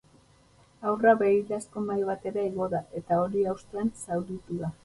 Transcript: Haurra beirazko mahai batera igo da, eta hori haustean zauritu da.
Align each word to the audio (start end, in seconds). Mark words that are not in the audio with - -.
Haurra 0.91 1.13
beirazko 1.19 1.83
mahai 1.91 1.99
batera 2.09 2.47
igo 2.51 2.71
da, 2.75 2.81
eta 3.03 3.23
hori 3.27 3.47
haustean 3.53 3.97
zauritu 4.09 4.63
da. 4.65 4.77